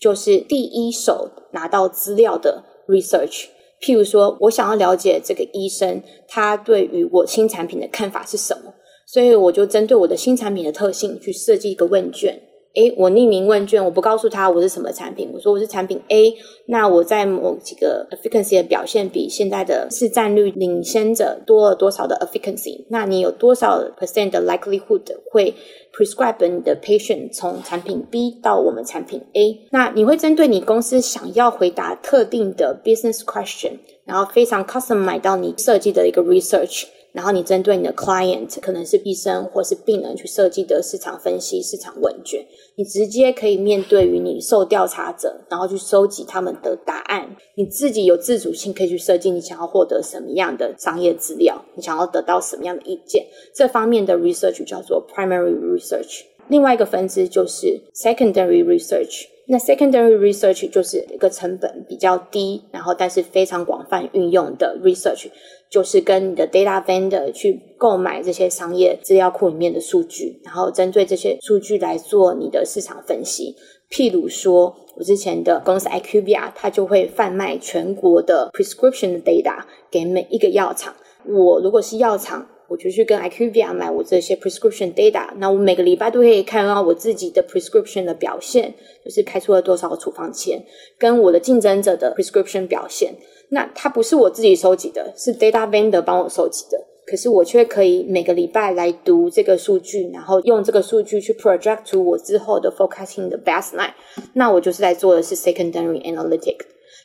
[0.00, 3.46] 就是第一手拿到资料的 Research。
[3.82, 8.72] 譬如说，我想要了解这个医生他对于我新产品的看法是什么，
[9.06, 12.40] 所以我就针对我的新产品的特性去设计一个问卷。
[12.74, 16.34] 诶，我匿名问卷，我不告诉他我是什么产品，我说我是产品 A，
[16.66, 22.86] 那我在某几个 efficacy 的表现比现在的市占率领先者多了多少的 efficacy？
[22.88, 25.54] 那你有多少 percent 的 likelihood 会
[25.92, 29.66] prescribe 你的 patient 从产品 B 到我们产品 A？
[29.70, 33.72] 那你会针对你公司想要回答特定的 business question，
[34.06, 36.86] 然后非常 custom 买到你设计的一个 research。
[37.12, 42.44] 然后你针对你的 client，可能是医生或是病人去设计的市场分析、市场问卷，
[42.76, 47.36] 你直接可以面对于你受调查者，然后去收集他们的答案。
[47.54, 53.26] 你自己有自主性，可以去设计你想要获得什么样的商业资料，你想要得到什么样的意见。
[53.54, 56.22] 这方面的 research 叫做 primary research。
[56.48, 59.26] 另外一个分支就是 secondary research。
[59.46, 65.26] 那 secondary research 就是一个成本比较低，然后但是非常广泛运用的 research。
[65.72, 73.56] 就是跟你的 data vendor 去购买这些商业资料库里面的数据，然后针对这些数据来做你的市场分析。
[73.90, 80.94] 譬如说，我之前的公司 IQVIA，它就会贩卖全国的 prescription data 给每一个药厂。
[81.26, 90.62] 我如果是药厂，我就去跟 IQVIA 买我这些 prescription data，那我每个礼拜都可以看到我自己的 prescription 的表现，就是开出了多少个处方签，
[90.98, 93.14] 跟我的竞争者的 prescription 表现。
[93.54, 96.82] 那它不是我自己收集的，是 data vendor 帮我收集的。
[97.04, 103.92] 可是我却可以每个礼拜来读这个数据，然后用这个数据去 project 出我之后的 forecasting 的 baseline。
[104.32, 106.56] 那我就是在做的是 secondary analytic。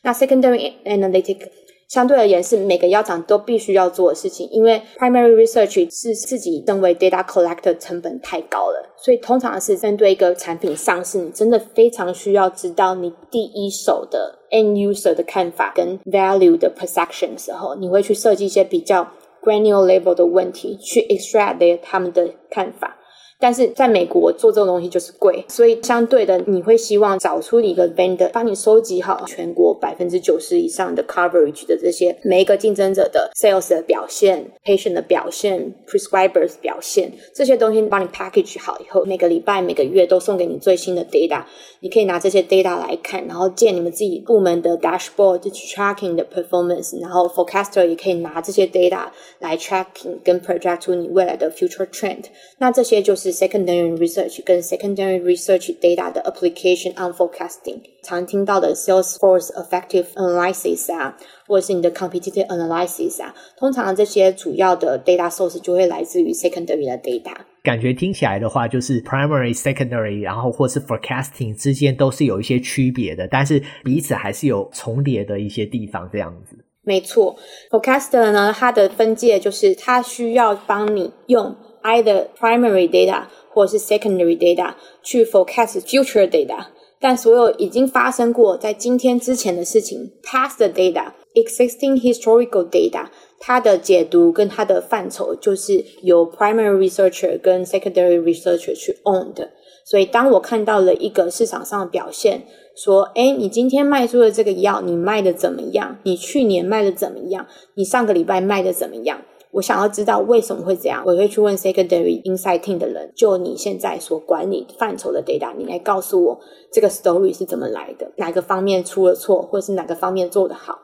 [0.04, 1.50] 那 secondary analytic
[1.88, 19.08] 相对而言是每个药厂都必须要做的事情，因为 primary research 是自己认为 data collector 成本太高了，所以通常是针对一个产品上市，你真的非常需要知道你第一手的 end user 的看法跟 value 的 perception 的时候，你会去设计一些比较
[19.41, 22.97] granular level 的问题，去 extract 他们的看法。
[23.39, 41.43] 但是在美国做这种东西就是贵，所以相对的，你会希望找出一个 vendor 帮你收集好全国百分之九十以上的 coverage 的这些每一个竞争者的 sales 的表现、patient 的表现、prescribers 表现这些东西，帮你 package 好以后，每个礼拜、每个月都送给你最新的 data，
[41.82, 49.06] 你可以拿这些 data 来看，然后建你们自己部门的 dashboard tracking 的 performance，然后 forecaster 也可以拿这些 data
[49.38, 52.23] 来 tracking 跟 project 出你未来的 future trend，
[52.58, 53.27] 那这些就是。
[53.32, 63.22] Secondary research 跟 secondary research data 的 application on forecasting，常听到的 Salesforce effective analysis 啊，或者是你的 competitive analysis
[63.24, 67.36] 啊，通常这些主要的 data source 就会来自于 secondary 的 data。
[67.63, 76.58] 感觉听起来的话，就是 primary、secondary，然后或是 forecasting 之间都是有一些区别的，但是彼此还是有重叠的一些地方，这样子。
[76.84, 77.38] 没错
[77.70, 81.54] ，forecaster 呢，它的分界就是它需要帮你用。
[81.84, 86.68] Either primary data 或是 secondary data 去 forecast future data，
[87.00, 93.08] 但所有已经发生过在今天之前的事情，past data、existing historical data，
[93.40, 99.52] 它的解读跟它的范畴就是由 primary researcher 跟 secondary researcher 去 own 的。
[99.86, 102.44] 所以当我看到了一个市场上的表现，
[102.76, 105.98] 说，诶，你今天卖出的这个药，你卖的怎么样？
[106.04, 107.48] 你去年卖的怎么样？
[107.76, 109.22] 你上个礼拜卖的怎么样？
[109.58, 116.39] 我想要知道为什么会这样，我会去问 secondary insight team 的人，就你现在所管理范畴的 data，你来告诉我
[116.72, 120.78] 这个 story 是怎么来的，哪个方面出了错，或是哪个方面做得好。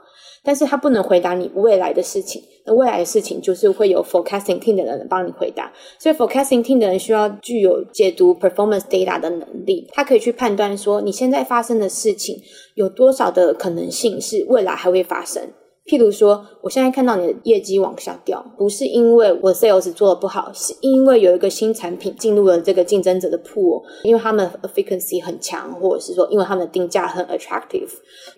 [0.44, 5.72] 但是他不能回答你未来的事情，那未来的事情就是会有 forecasting team 的人帮你回答。
[6.00, 12.42] 所以 forecasting team 的人需要具有解读 performance data 的能力，他可以去判断说你现在发生的事情
[12.74, 15.44] 有多少的可能性是未来还会发生。
[15.86, 27.90] 譬如说，我现在看到你的业绩往下掉，不是因为我 sales 做的不好，是因为有一个新产品进入了这个竞争者的铺因为他们 efficacy 很强，或者是说因为他们的定价很 attractive，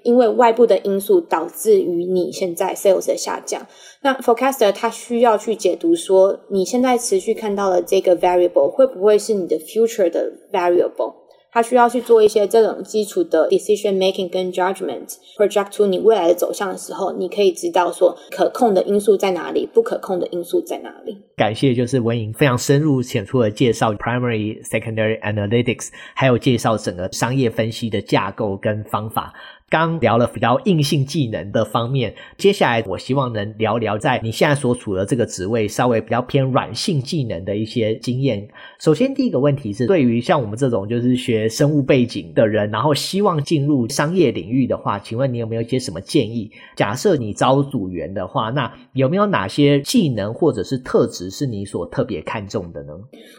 [0.02, 3.68] 因为外部的因素导致于你现在 sales 的下降。
[4.02, 11.25] 那 forecaster 他需要去解读说，你现在持续看到的这个 variable 会不会是你的 future 的 variable？
[11.56, 21.18] 他需要去做一些这种基础的 decision making 跟 judgment，project 出你未来的走向的时候，你可以知道说可控的因素在哪里，不可控的因素在哪里。
[21.38, 29.34] 感谢，就是文莹非常深入浅出的介绍 primary、secondary analytics，还有介绍整个商业分析的架构跟方法。
[29.68, 38.48] 刚聊了比较硬性技能的方面，接下来我希望能聊聊在你现在所处的这个职位稍微比较偏软性技能的一些经验。
[38.80, 46.52] 首先，第一个问题是，对于像我们这种就是学生物背景的人，然后希望进入商业领域的话，请问你有没有一些什么建议？
[46.76, 52.94] 假设你招组员的话，那有没有哪些技能或者是特质是你所特别看重的呢？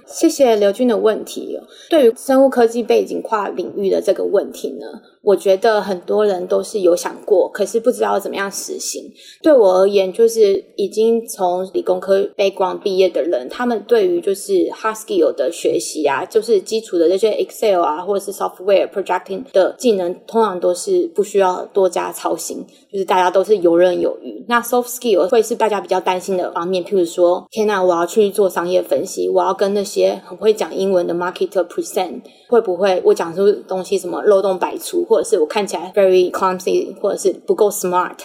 [0.06, 1.56] 谢谢刘军的问题。
[1.88, 4.86] 对于生物科技背景跨领域的这个问题呢，
[5.22, 9.12] 我觉得很多多人都是有想过，可是不知道怎么样实行。
[9.42, 22.64] 对我而言，就是已经从理工科背光毕业的人，他们对于就是 Haskell 的学习啊，就是基础的这些 Excel 啊，或者是 software projecting 的技能，通常都是不需要多加操心，
[22.96, 24.42] 就是大家都是游刃有余。
[24.48, 38.16] 那 soft skill 会是大家比较担心的方面，譬如说，天哪，我要去做商业分析，我要跟那些很会讲英文的 marketer present，会不会我讲出东西什么漏洞百出，或者是我看起来 very clumsy，或者是不够 smart，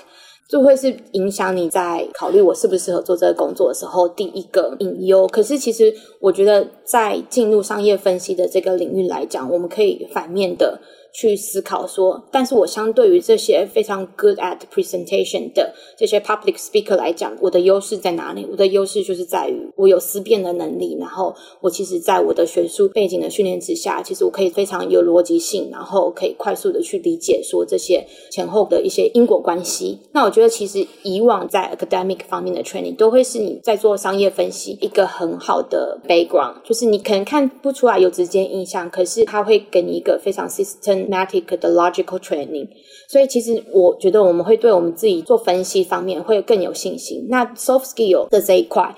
[0.48, 5.28] 就会是影响你在考虑我适不适合做这个工作的时候第一个隐忧。
[5.28, 10.80] 可是其实我觉得，在进入商业分析的这个领域来讲，我们可以反面的。
[11.14, 18.48] 去思考说，但是我相对于这些非常 good at presentation 的这些 public speaker 来讲，我的优势在哪里？
[18.50, 30.00] 我的优势就是在于我有思辨的能力，然后我其实在我的学术背景的训练之下，其实我可以非常有逻辑性，然后可以快速的去理解说这些前后的一些因果关系。
[30.14, 41.01] 那我觉得其实以往在 academic 方面的 training 都会是你在做商业分析一个很好的 background，就是你可能看不出来有直接印象，可是它会给你一个非常 system。
[41.10, 42.68] Matic 的 logical training，
[43.08, 47.28] 所以其实我觉得我们会对我们自己做分析方面会更有信心。
[47.30, 48.96] 那 soft skill 的这一块。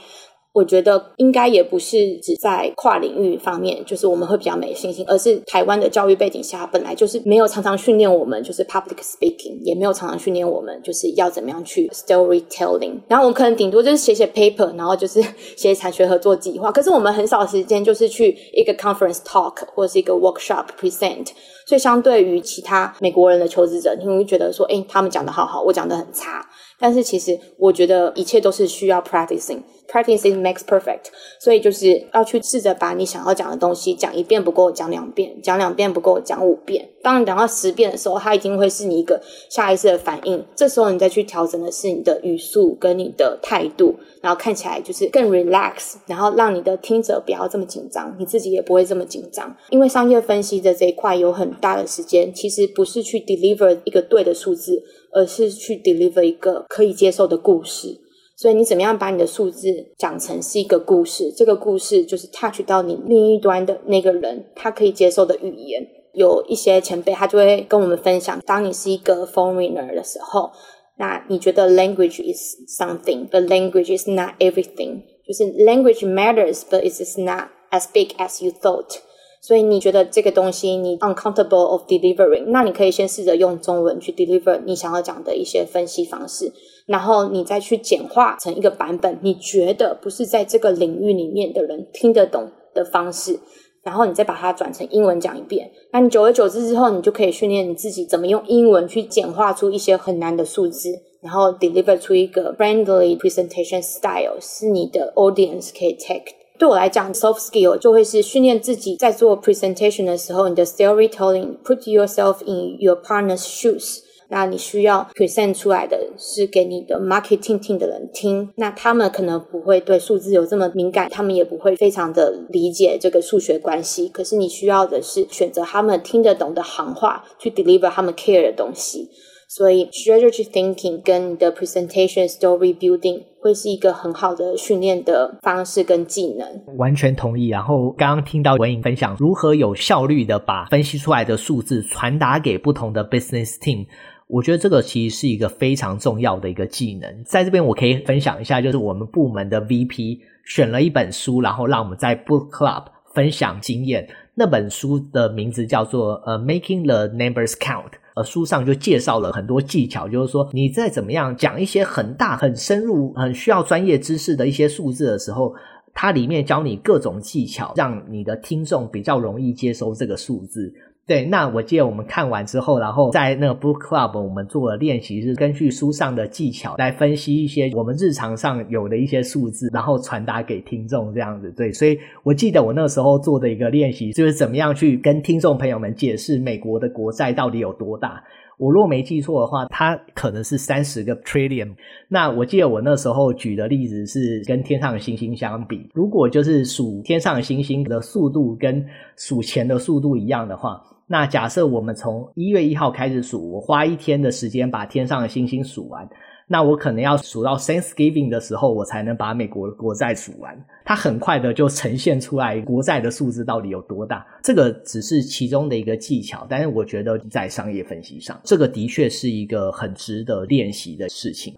[0.53, 12.99] 我觉得应该也不是只在跨领域方面，就是我们会比较没信心，而是台湾的教育背景下，本来就是没有常常训练我们就是 public speaking，也没有常常训练我们就是要怎么样去 storytelling。
[13.07, 15.19] 然后我们可能顶多就是写写 paper，然后就是
[15.57, 16.71] 写产学合作计划。
[16.71, 21.29] 可是我们很少时间就是去一个 conference talk 或者是一个 workshop present。
[21.65, 26.45] 所以相对于其他美国人的求职者，你会觉得说，诶，他们讲的好好，我讲的很差。
[26.83, 29.59] 但是其实我觉得一切都是需要 practicing。
[29.85, 36.89] Practicing makes perfect，所以就是要去试着把你想要讲的东西讲一遍不够，讲两遍，讲两遍不够，讲五遍。
[37.03, 40.43] 当你讲到十遍的时候，它一定会是你一个下意识的反应。
[40.55, 49.55] 这时候你再去调整的是你的语速跟你的态度，然后看起来就是更 relax，然后让你的听者不要这么紧张，你自己也不会这么紧张。
[49.69, 54.81] 因为商业分析的这一块有很大的时间，其实不是去 deliver 一个对的数字，
[55.13, 57.99] 而是去 deliver 一个可以接受的故事。
[58.35, 61.31] 所以你怎么样把你的数字讲成是一个故事？
[61.31, 65.87] 这个故事就是 touch 到你另一端的那个人，他可以接受的语言。
[66.13, 70.51] 有一些前辈他就会跟我们分享，当你是一个 foreigner 的时候，
[70.97, 75.01] 那你觉得 language is something，but language is not everything。
[75.25, 78.97] 就是 language matters，but it is not as big as you thought。
[79.45, 86.53] 所以你觉得这个东西你 uncomfortable of delivering，那你可以先试着用中文去 deliver 你想要讲的一些分析方式。
[86.85, 93.37] 然后你再去简化成一个版本，你觉得不是在这个领域里面的人听得懂的方式，
[93.83, 95.69] 然后你再把它转成英文讲一遍。
[95.91, 100.89] 那你久而久之之后，你就可以训练你自己怎么用英文去简化出一些很难的数字，
[101.21, 106.42] 然后 deliver 出一个 friendly presentation style，是你的 audience 可以 take。
[106.59, 113.99] 对我来讲，soft skill 就会是训练自己在做 presentation 的时候，你的 storytelling，put yourself in your partner's shoes。
[114.29, 124.07] 那你需要 present 出来的是给你的 marketing team 的人听，那他们可能不会对数字有这么敏感，他们也不会非常的理解这个数学关系。
[124.09, 129.09] 可是你需要的是选择他们听得懂的行话，去 deliver 他们 care 的东西。
[129.55, 136.75] 所以 strategy thinking 跟你的 presentation story building 会是一个很好的训练的方式跟技能。
[136.77, 137.49] 完全同意。
[137.49, 143.85] 然后刚刚听到文颖分享如何有效率的把分析出来的数字传达给不同的 business team。
[144.27, 154.09] 我觉得这个其实是一个非常重要的一个技能，在这边我可以分享一下，就是我们部门的 VP 选了一本书，然后让我们在 Book Club 分享经验。
[154.33, 165.53] 那本书的名字叫做呃 Making the Numbers Count，呃，书上就介绍了很多技巧，就是说你在怎么样讲一些很大、很深入、很需要专业知识的一些数字的时候，
[165.93, 170.73] 它里面教你各种技巧，让你的听众比较容易接收这个数字。
[171.05, 181.51] 对，那我记得我们看完之后，然后在那个 book club 我们做了练习，是根据书上的技巧来分析一些我们日常上有的一些数字，然后传达给听众这样子。
[181.51, 188.23] 对，所以我记得我那时候做的一个练习，就是怎么样去跟听众朋友们解释美国的国债到底有多大。
[188.57, 191.73] 我若没记错的话，它可能是三十个 trillion。
[192.07, 198.85] 那我记得我那时候举的例子是跟天上的星星相比，如果就是数天上的星星的速度跟
[199.17, 206.07] 数钱的速度一样的话，那假设我们从一月一号开始数，我花一天的时间把天上的星星数完。
[206.45, 210.57] 那我可能要数到 Thanksgiving 的时候，我才能把美国国债数完。
[210.83, 214.25] 它很快的就呈现出来国债的数字到底有多大。
[214.43, 221.55] 这个只是其中的一个技巧，但是我觉得在商业分析上，这个的确是一个很值得练习的事情。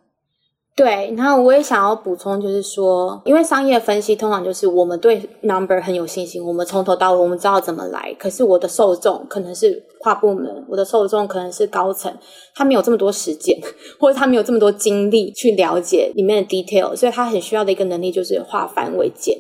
[0.76, 8.14] 对，然后我也想要补充，就是说，因为商业分析通常就是我们对 number 很有信心，我们从头到尾我们知道怎么来。
[8.20, 12.14] 可是我的受众可能是跨部门，我的受众可能是高层，
[12.54, 13.58] 他没有这么多时间，
[13.98, 19.38] 或者他没有这么多精力去了解里面的 detail，所以他很需要的一个能力就是化繁为简，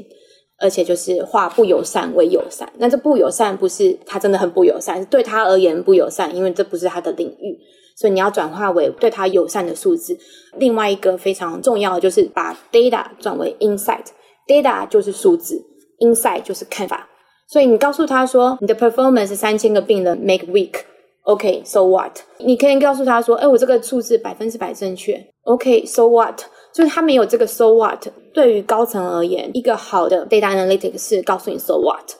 [0.57, 2.71] 而且就是化不友善为友善。
[2.77, 7.59] 那这不友善不是他真的很不友善，是对他而言不友善，因为这不是他的领域。
[7.95, 10.17] 所以你要转化为对他友善的数字。
[10.57, 15.63] 另外一个非常重要的就是把 data 转为 insight，data 就是数字
[15.99, 17.07] ，insight 就是看法。
[17.47, 22.19] 所以你告诉他说，你的 performance 三千个病人 make week，OK，so what？
[22.39, 26.41] 你可以告诉他说，哎，我这个数字百分之百正确，OK，so what？
[26.73, 28.07] 就是他没有这个 so what。
[28.33, 32.11] 对于高层而言，一个好的 data analytics 是告诉你 so what。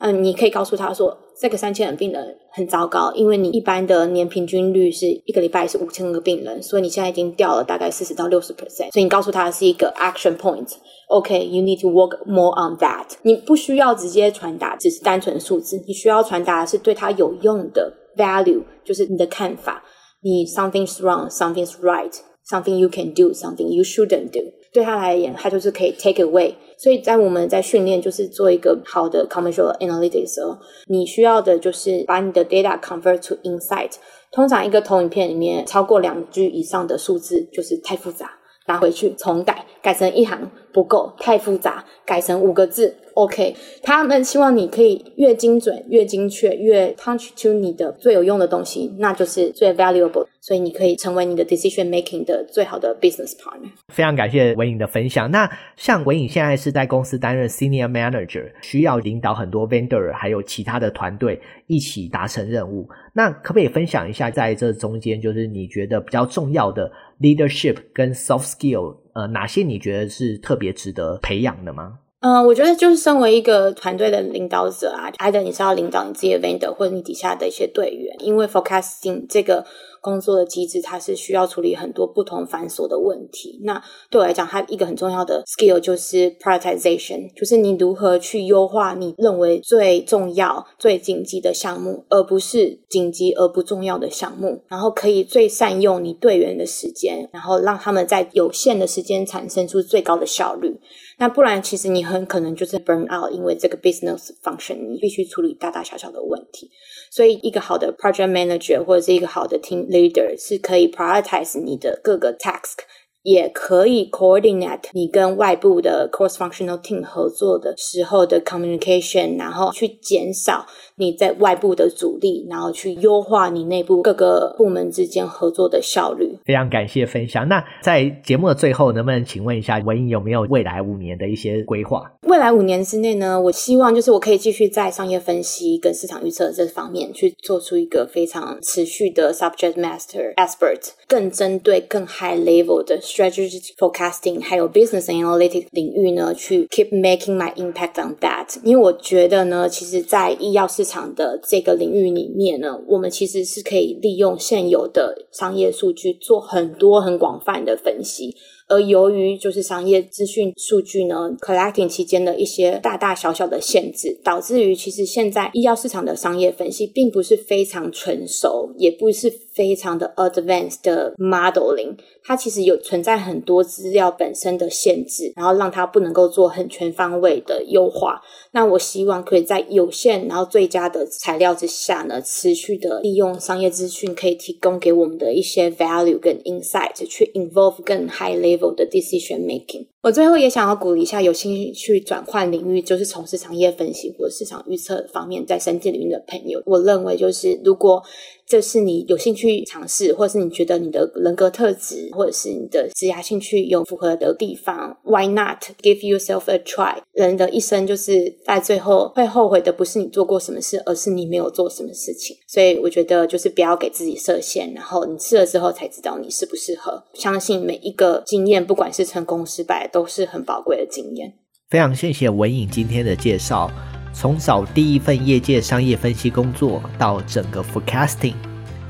[0.00, 10.68] 嗯，你可以告诉他说，这个三千人病人很糟糕，因为你一般的年平均率是一个礼拜是五千个病人，所以你现在已经掉了大概四十到六十 percent，所以你告诉他是一个 action point。
[11.08, 13.06] OK，you need to work more on that。
[13.22, 19.82] 你不需要直接传达只是单纯数字，你需要传达的是对他有用的 value，就是你的看法。
[20.22, 24.38] 你 something's wrong，something's right，something you can do，something you shouldn't do。
[24.72, 26.54] 对他来言，他就是可以 take away。
[26.82, 30.58] 所以在我们在训练，就是做一个好的 commercial analytics 时候，
[30.88, 33.92] 你需要的就是把你的 data convert to insight。
[34.32, 38.32] 通常一个投影片里面超过两句以上的数字就是太复杂，
[38.66, 42.96] 拿回去重改，改成一行不够，太复杂，改成五个字。
[43.14, 50.26] OK，他们希望你可以越精准、越精确、越 punch to 你的最有用的东西，那就是最 valuable。
[50.40, 53.70] 所以你可以成为你的 decision making 的最好的 business partner。
[53.90, 55.30] 非常感谢文颖的分享。
[55.30, 62.88] 那像文颖现在是在公司担任 senior manager，需要领导很多 vendor 还有其他的团队一起达成任务。
[63.12, 71.98] 那可不可以分享一下，在这中间就是你觉得比较重要的 leadership 跟 soft skill，呃，哪些你觉得是特别值得培养的吗？
[72.22, 79.64] 嗯、我觉得就是身为一个团队的领导者啊，either 你是要领导你自己的 vendor，或者你底下的一些队员，因为 forecasting 这个
[80.00, 83.58] 工作的机制，它是需要处理很多不同繁琐的问题。
[83.64, 94.62] 那对我来讲，它一个很重要的 skill 就是 prioritization，就是你如何去优化你认为最重要、最紧急的项目，而不是紧急而不重要的项目。
[94.68, 100.78] 然后可以最善用你队员的时间，然后让他们在有限的时间产生出最高的效率。
[101.21, 106.69] 那不然，其实你很可能就是 burn out，因为这个 business function 你必须处理大大小小的问题。
[107.09, 112.79] 所以，一个好的 project manager 或者是一个好的 team leader 是可以 prioritize 你的各个 task，
[113.22, 120.66] 也可以 coordinate 你跟外部的 cross functional team 合作的时候的 communication，然后去减少。
[120.96, 126.36] 你在外部的阻力，然后去优化你内部各个部门之间合作的效率。
[126.44, 127.48] 非常感谢分享。
[127.48, 132.12] 那在节目的最后，能不能请问一下文英有没有未来五年的一些规划？
[132.28, 147.52] 未来五年之内呢，我希望就是我可以继续在商业分析跟市场预测这方面去做出一个非常持续的 subject master expert，更针对更 high level 的 strategic forecasting 还有 business analytics 领域呢，去 keep making my
[147.54, 148.56] impact on that。
[148.62, 158.34] 因为我觉得呢，其实，在医药市场的这个领域里面呢，我们其实是可以利用现有的商业数据做很多很广泛的分析。
[158.72, 171.96] 而由于就是商业资讯数据呢，collecting 期间的一些大大小小的限制，导致于其实现在医药市场的商业分析并不是非常成熟，也不是非常的 advanced 的 modeling。
[172.24, 178.22] 它其实有存在很多资料本身的限制，然后让它不能够做很全方位的优化。
[178.52, 188.61] 那我希望可以在有限然后最佳的材料之下呢，持续的利用商业资讯可以提供给我们的一些 value 跟 insight，去 involve 更 high level。
[188.62, 189.86] Level 的 decision making。
[190.02, 198.02] 我最后也想要鼓励一下有兴趣转换领域，就是从事商业分析或者市场预测方面，在生技领域的朋友，我认为就是如果
[198.46, 206.98] 这是你有兴趣尝试，或是你觉得你的人格特质，或者是你的职业兴趣有符合的地方，Why not give yourself a try？
[207.12, 212.36] 人的一生就是在最后会后悔的，不是你做过什么事，而是你没有做什么事情。
[212.46, 217.02] 所以我觉得就是不要给自己设限，然后你试了之后才知道你适不适合。
[217.14, 221.34] 相信每一个经验，不管是成功失败，都是很宝贵的经验。
[221.72, 223.70] 非常谢谢文颖今天的介绍，
[224.12, 228.34] 从找第一份业界商业分析工作到整个 forecasting、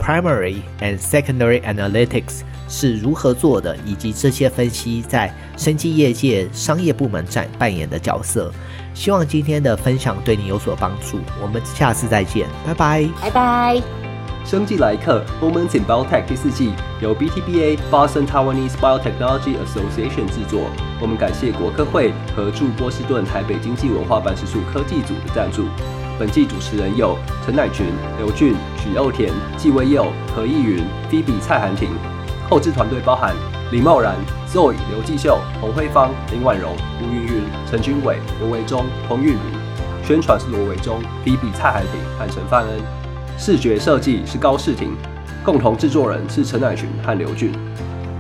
[0.01, 8.53] primary and secondary analytics 是如何做的，以及这些分析在生技业界商业部门在扮演的角色。
[8.95, 11.21] 希望今天的分享对你有所帮助。
[11.41, 13.81] 我们下次再见，拜拜，拜拜。
[14.45, 20.69] 生技来一课 Moments in Biotech 第四季由 BTBA Boston Taiwanese Biotechnology Association 制作。
[21.03, 25.67] 我们感谢国科会和驻波士顿台北经济文化办事处科技组的赞助。
[26.17, 27.87] 本季主持人有陈乃群、
[28.19, 31.89] 刘俊、许佑田、纪威佑、何义云、Phoebe 蔡涵婷。
[32.49, 33.35] 后制团队包含
[33.73, 34.15] 李茂然、
[34.49, 40.07] Zoe、刘继秀、洪辉芳、林婉容、吴云云、陈君伟、罗维忠、彭韵如。
[40.07, 42.79] 宣传是罗维忠、Phoebe 蔡涵婷和陈范恩。
[43.37, 44.97] 视觉设计是高世廷，
[45.43, 47.53] 共同制作人是陈乃群和刘俊。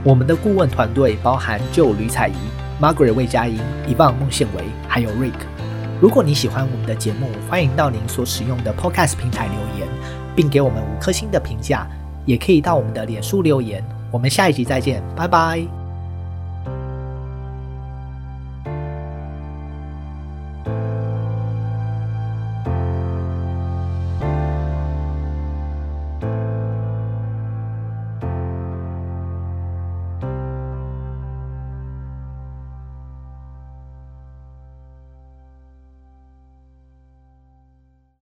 [0.03, 2.35] 我们的顾问团队包含旧吕彩仪、
[2.83, 5.39] Margaret 魏佳音、伊旺孟宪维，还有 Rick。
[6.01, 9.89] 如果你喜欢我们的节目，欢迎到您所使用的 Podcast 平台留言，
[10.35, 11.87] 并给我们五颗星的评价，
[12.26, 13.85] 也可以到我们的脸书留言。
[14.11, 15.82] 我们下一集再见，拜拜。